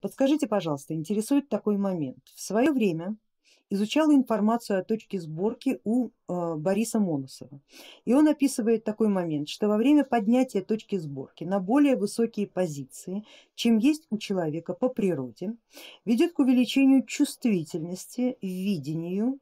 [0.00, 2.20] Подскажите, пожалуйста, интересует такой момент.
[2.34, 3.16] В свое время
[3.70, 7.60] изучала информацию о точке сборки у э, Бориса Моносова.
[8.04, 13.24] И он описывает такой момент, что во время поднятия точки сборки на более высокие позиции,
[13.54, 15.54] чем есть у человека по природе,
[16.04, 19.38] ведет к увеличению чувствительности, видению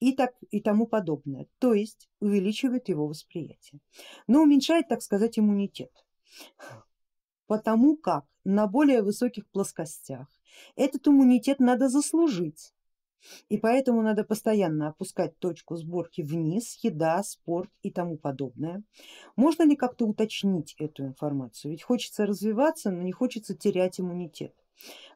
[0.00, 3.80] и, так, и тому подобное, то есть увеличивает его восприятие,
[4.26, 5.92] но уменьшает, так сказать, иммунитет
[7.52, 10.26] потому как на более высоких плоскостях
[10.74, 12.72] этот иммунитет надо заслужить
[13.50, 18.82] и поэтому надо постоянно опускать точку сборки вниз, еда, спорт и тому подобное.
[19.36, 21.72] Можно ли как-то уточнить эту информацию?
[21.72, 24.54] Ведь хочется развиваться, но не хочется терять иммунитет.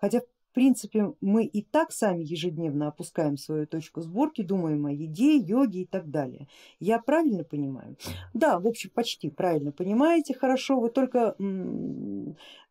[0.00, 0.20] Хотя
[0.54, 5.80] в принципе мы и так сами ежедневно опускаем свою точку сборки, думаем о еде, йоге
[5.80, 6.46] и так далее.
[6.78, 7.96] Я правильно понимаю?
[8.34, 11.34] Да, в общем почти правильно понимаете, хорошо, вы только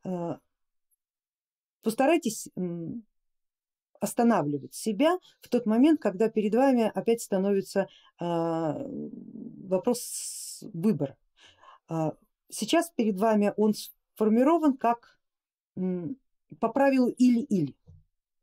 [0.06, 0.36] э,
[1.82, 2.48] постарайтесь
[4.00, 8.81] останавливать себя в тот момент, когда перед вами опять становится а,
[9.67, 11.17] вопрос выбора.
[12.50, 15.17] Сейчас перед вами он сформирован как
[16.54, 17.76] по правилу или-или.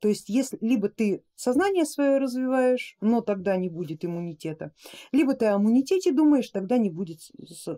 [0.01, 4.73] То есть если либо ты сознание свое развиваешь, но тогда не будет иммунитета,
[5.13, 7.21] либо ты о иммунитете думаешь, тогда не будет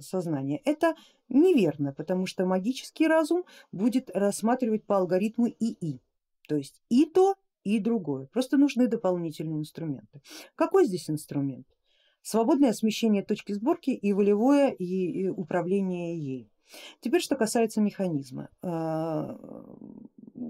[0.00, 0.60] сознания.
[0.64, 0.94] Это
[1.28, 6.00] неверно, потому что магический разум будет рассматривать по алгоритму ИИ.
[6.48, 8.26] То есть и то, и другое.
[8.26, 10.20] Просто нужны дополнительные инструменты.
[10.54, 11.66] Какой здесь инструмент?
[12.22, 16.52] Свободное смещение точки сборки и волевое и управление ей.
[17.00, 18.48] Теперь что касается механизма.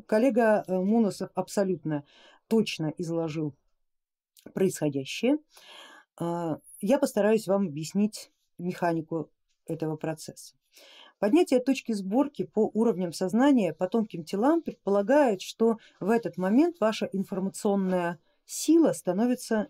[0.06, 2.04] Коллега э, Муносов абсолютно
[2.48, 3.54] точно изложил
[4.54, 5.38] происходящее.
[6.18, 9.30] А, я постараюсь вам объяснить механику
[9.66, 10.54] этого процесса.
[11.18, 17.08] Поднятие точки сборки по уровням сознания по тонким телам предполагает, что в этот момент ваша
[17.12, 19.68] информационная сила становится,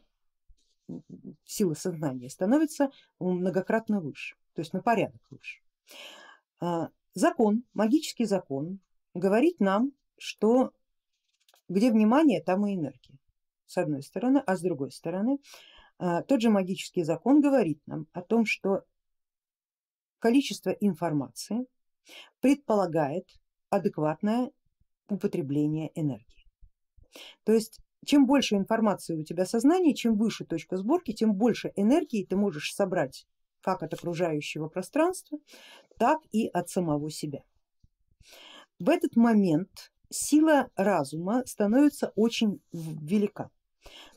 [1.45, 5.61] сила сознания становится многократно выше, то есть на порядок выше.
[6.61, 8.79] А, закон, магический закон
[9.15, 9.93] говорит нам,
[10.23, 10.71] что
[11.69, 13.19] где внимание, там и энергия,
[13.67, 15.39] с одной стороны, а с другой стороны
[15.99, 18.83] а, тот же магический закон говорит нам о том, что
[20.21, 21.67] количество информации
[22.41, 23.27] предполагает
[23.69, 24.53] адекватное
[25.09, 26.47] употребление энергии.
[27.43, 32.25] То есть чем больше информации у тебя сознания, чем выше точка сборки, тем больше энергии
[32.25, 33.27] ты можешь собрать
[33.61, 35.39] как от окружающего пространства,
[35.99, 37.43] так и от самого себя.
[38.79, 43.51] В этот момент сила разума становится очень велика.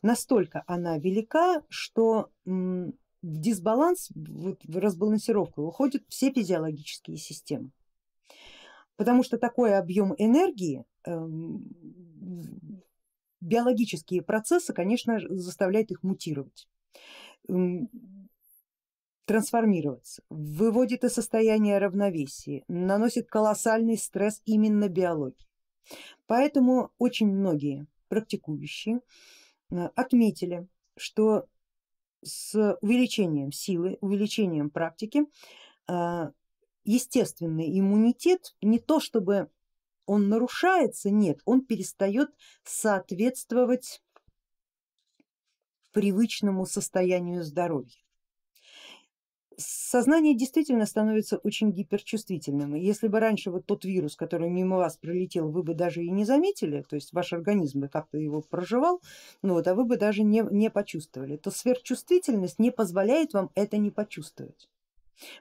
[0.01, 2.91] Настолько она велика, что в
[3.23, 7.71] дисбаланс, в разбалансировку уходят все физиологические системы.
[8.97, 11.63] Потому что такой объем энергии, эм,
[13.41, 16.67] биологические процессы, конечно, заставляют их мутировать,
[17.49, 17.89] эм,
[19.25, 25.47] трансформироваться, выводит из состояния равновесия, наносит колоссальный стресс именно биологии.
[26.27, 29.01] Поэтому очень многие практикующие
[29.71, 31.47] э, отметили, что
[32.21, 35.25] с увеличением силы, увеличением практики
[35.87, 36.31] а,
[36.83, 39.49] естественный иммунитет не то чтобы
[40.05, 42.29] он нарушается, нет, он перестает
[42.63, 44.01] соответствовать
[45.91, 48.04] привычному состоянию здоровья
[49.57, 52.75] сознание действительно становится очень гиперчувствительным.
[52.75, 56.09] И если бы раньше вот тот вирус, который мимо вас пролетел, вы бы даже и
[56.09, 59.01] не заметили, то есть ваш организм бы как-то его проживал,
[59.41, 63.77] ну вот, а вы бы даже не, не почувствовали, то сверхчувствительность не позволяет вам это
[63.77, 64.69] не почувствовать.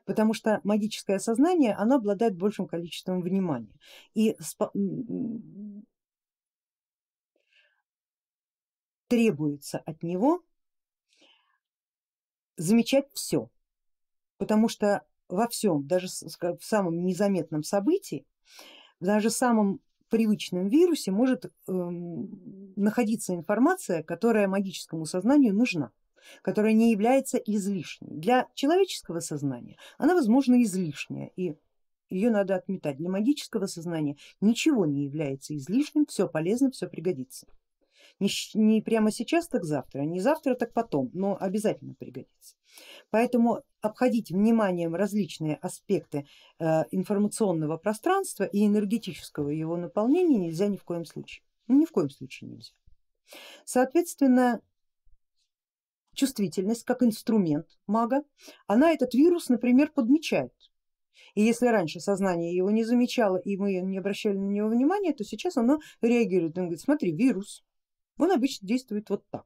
[0.05, 3.75] Потому что магическое сознание, оно обладает большим количеством внимания.
[4.15, 4.37] И
[9.09, 10.43] требуется от него
[12.57, 13.51] замечать все,
[14.39, 18.27] потому что во всем, даже в самом незаметном событии,
[19.01, 25.93] даже в самом привычном вирусе может эм, находиться информация, которая магическому сознанию нужна
[26.43, 28.17] которая не является излишней.
[28.17, 31.57] Для человеческого сознания она возможно излишняя и
[32.11, 32.97] ее надо отметать.
[32.99, 37.47] Для магического сознания ничего не является излишним, все полезно, все пригодится.
[38.21, 42.57] Не, не прямо сейчас, так завтра, не завтра, так потом, но обязательно пригодится.
[43.11, 46.27] Поэтому обходить вниманием различные аспекты
[46.59, 51.45] э, информационного пространства и энергетического его наполнения нельзя ни в коем случае.
[51.67, 52.73] Ну, ни в коем случае нельзя.
[53.65, 54.61] Соответственно,
[56.15, 58.23] чувствительность как инструмент мага,
[58.67, 60.53] она этот вирус, например, подмечает
[61.35, 65.25] И если раньше сознание его не замечало и мы не обращали на него внимания, то
[65.25, 67.65] сейчас оно реагирует, он говорит, смотри, вирус,
[68.19, 69.45] он обычно действует вот так.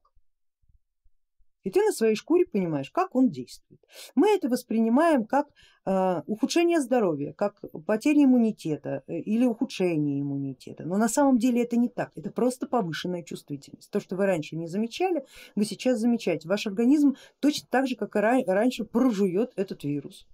[1.64, 3.80] И ты на своей шкуре понимаешь, как он действует.
[4.14, 5.48] Мы это воспринимаем как
[5.84, 10.84] э, ухудшение здоровья, как потеря иммунитета э, или ухудшение иммунитета.
[10.84, 13.90] Но на самом деле это не так, это просто повышенная чувствительность.
[13.90, 15.26] То, что вы раньше не замечали,
[15.56, 16.48] вы сейчас замечаете.
[16.48, 20.26] Ваш организм точно так же, как и раньше, прожует этот вирус.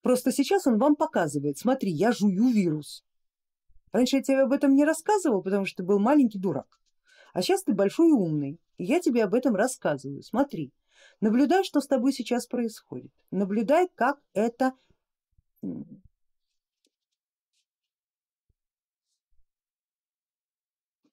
[0.00, 3.04] Просто сейчас он вам показывает, смотри, я жую вирус.
[3.92, 6.78] Раньше я тебе об этом не рассказывал, потому что ты был маленький дурак,
[7.32, 10.22] а сейчас ты большой и умный, и я тебе об этом рассказываю.
[10.22, 10.72] Смотри,
[11.20, 14.72] наблюдай, что с тобой сейчас происходит, наблюдай, как это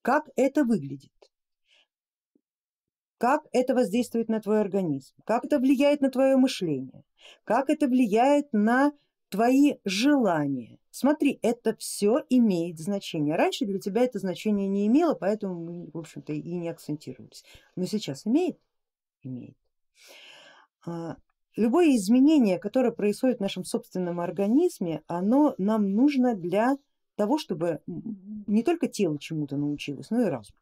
[0.06, 1.12] как это выглядит.
[3.17, 7.03] Как это воздействует на твой организм, как это влияет на твое мышление,
[7.44, 8.91] как это влияет на
[9.30, 10.80] твои желания.
[10.92, 13.36] Смотри, это все имеет значение.
[13.36, 17.44] Раньше для тебя это значение не имело, поэтому мы в общем-то и не акцентировались.
[17.75, 18.57] Но сейчас имеет?
[19.24, 19.57] Имеет.
[20.86, 21.18] А,
[21.56, 26.77] любое изменение, которое происходит в нашем собственном организме, оно нам нужно для
[27.16, 30.56] того, чтобы не только тело чему-то научилось, но и разум.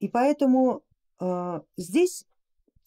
[0.00, 0.82] И поэтому
[1.20, 2.26] э, здесь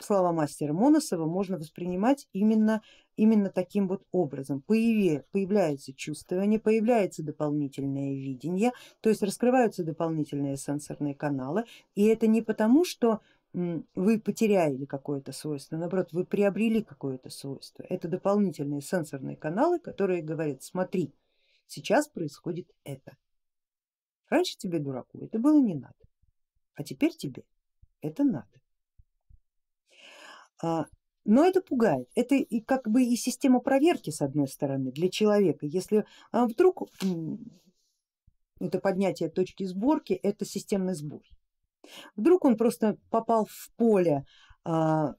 [0.04, 2.82] слова мастера Моносова можно воспринимать именно,
[3.16, 4.62] именно таким вот образом.
[4.62, 8.72] Появе, появляется чувствование, появляется дополнительное видение,
[9.02, 11.66] то есть раскрываются дополнительные сенсорные каналы.
[11.96, 13.22] И это не потому, что
[13.54, 17.84] вы потеряли какое-то свойство, наоборот, вы приобрели какое-то свойство.
[17.90, 21.14] Это дополнительные сенсорные каналы, которые говорят, смотри,
[21.68, 23.18] сейчас происходит это.
[24.30, 25.96] Раньше тебе, дураку, это было не надо
[26.76, 27.44] а теперь тебе
[28.02, 28.61] это надо.
[30.62, 30.86] А,
[31.26, 35.66] но это пугает, это и как бы и система проверки с одной стороны для человека,
[35.66, 36.90] если а, вдруг
[38.60, 41.22] это поднятие точки сборки, это системный сбор.
[42.16, 44.26] Вдруг он просто попал в поле
[44.64, 45.16] а,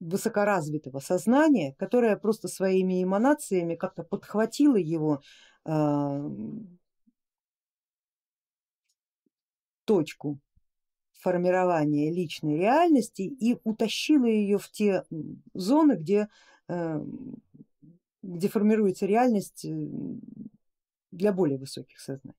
[0.00, 5.20] высокоразвитого сознания, которое просто своими эманациями как-то подхватило его
[9.84, 10.38] точку
[11.26, 15.02] формирования личной реальности и утащила ее в те
[15.54, 16.28] зоны, где,
[16.68, 17.00] э,
[18.22, 19.88] где формируется реальность э,
[21.10, 22.38] для более высоких сознаний.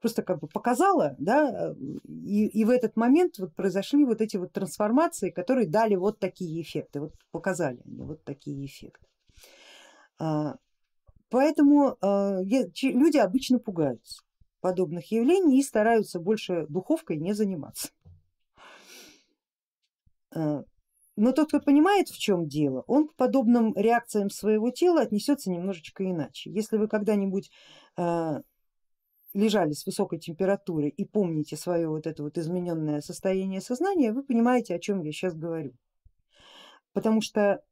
[0.00, 1.74] Просто как бы показала, да,
[2.06, 6.62] и, и в этот момент вот произошли вот эти вот трансформации, которые дали вот такие
[6.62, 9.08] эффекты, вот показали они вот такие эффекты.
[10.20, 10.54] А,
[11.30, 14.22] поэтому э, люди обычно пугаются
[14.60, 17.90] подобных явлений и стараются больше духовкой не заниматься.
[20.34, 20.62] Э,
[21.16, 26.08] но тот, кто понимает в чем дело, он к подобным реакциям своего тела отнесется немножечко
[26.08, 26.50] иначе.
[26.50, 27.50] Если вы когда-нибудь
[27.96, 28.40] э,
[29.34, 34.74] лежали с высокой температурой и помните свое вот это вот измененное состояние сознания, вы понимаете,
[34.74, 35.72] о чем я сейчас говорю.
[36.92, 37.62] Потому что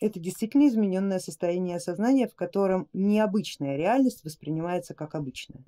[0.00, 5.64] это действительно измененное состояние сознания, в котором необычная реальность воспринимается как обычная.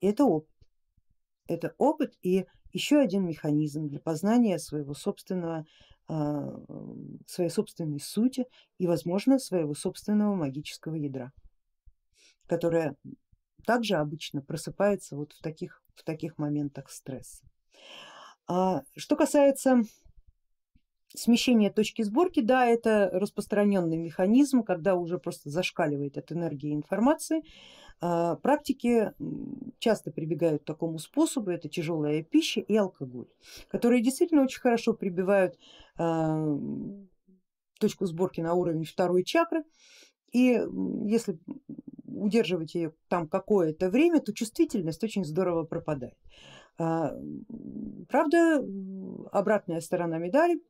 [0.00, 0.50] Это опыт.
[1.46, 5.66] Это опыт и еще один механизм для познания своего собственного,
[6.06, 6.48] а,
[7.26, 8.46] своей собственной сути
[8.78, 11.32] и возможно своего собственного магического ядра,
[12.46, 12.94] которое
[13.66, 17.44] также обычно просыпается вот в таких, в таких моментах стресса.
[18.46, 19.82] А, что касается
[21.14, 27.42] смещения точки сборки, да, это распространенный механизм, когда уже просто зашкаливает от энергии информации,
[28.00, 29.12] а, практики
[29.78, 33.28] часто прибегают к такому способу, это тяжелая пища и алкоголь,
[33.68, 35.58] которые действительно очень хорошо прибивают
[35.98, 36.58] а,
[37.78, 39.64] точку сборки на уровень второй чакры
[40.32, 40.60] и
[41.06, 41.38] если
[42.06, 46.16] удерживать ее там какое-то время, то чувствительность очень здорово пропадает.
[46.78, 47.12] А,
[48.08, 48.64] правда,
[49.32, 50.60] обратная сторона медали,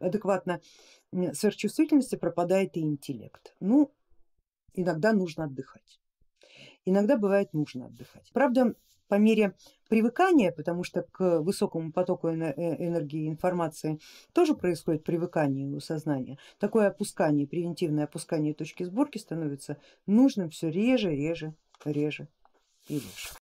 [0.00, 0.60] адекватно
[1.32, 3.54] сверхчувствительности пропадает и интеллект.
[3.60, 3.92] Ну,
[4.74, 6.00] иногда нужно отдыхать.
[6.84, 8.30] Иногда бывает нужно отдыхать.
[8.32, 8.74] Правда,
[9.08, 9.54] по мере
[9.88, 14.00] привыкания, потому что к высокому потоку э, энергии и информации
[14.32, 21.10] тоже происходит привыкание у сознания, такое опускание, превентивное опускание точки сборки становится нужным все реже,
[21.10, 21.54] реже,
[21.84, 22.28] реже
[22.88, 23.45] и реже.